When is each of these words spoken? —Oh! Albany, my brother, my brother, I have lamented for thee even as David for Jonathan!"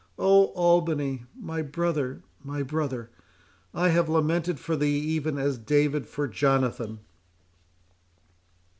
—Oh! 0.17 0.45
Albany, 0.55 1.25
my 1.39 1.61
brother, 1.61 2.23
my 2.43 2.63
brother, 2.63 3.11
I 3.71 3.89
have 3.89 4.09
lamented 4.09 4.59
for 4.59 4.75
thee 4.75 4.97
even 4.97 5.37
as 5.37 5.59
David 5.59 6.07
for 6.07 6.27
Jonathan!" 6.27 7.01